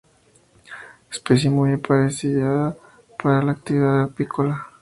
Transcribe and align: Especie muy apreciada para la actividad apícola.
Especie 1.11 1.51
muy 1.51 1.73
apreciada 1.73 2.75
para 3.21 3.43
la 3.43 3.51
actividad 3.51 4.01
apícola. 4.05 4.65